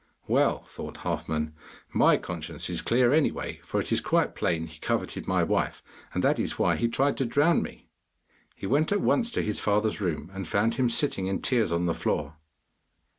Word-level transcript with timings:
'Well,' 0.27 0.63
thought 0.63 0.97
Halfman, 1.05 1.53
'my 1.93 2.17
conscience 2.17 2.71
is 2.71 2.81
clear 2.81 3.13
anyway, 3.13 3.59
for 3.63 3.79
it 3.79 3.91
is 3.91 4.01
quite 4.01 4.33
plain 4.33 4.65
he 4.65 4.79
coveted 4.79 5.27
my 5.27 5.43
wife, 5.43 5.83
and 6.11 6.23
that 6.23 6.39
is 6.39 6.57
why 6.57 6.75
he 6.75 6.87
tried 6.87 7.17
to 7.17 7.25
drown 7.27 7.61
me.' 7.61 7.87
He 8.55 8.65
went 8.65 8.91
at 8.91 9.01
once 9.01 9.29
to 9.29 9.43
his 9.43 9.59
father's 9.59 10.01
room, 10.01 10.31
and 10.33 10.47
found 10.47 10.73
him 10.73 10.89
sitting 10.89 11.27
in 11.27 11.39
tears 11.39 11.71
on 11.71 11.85
the 11.85 11.93
floor. 11.93 12.37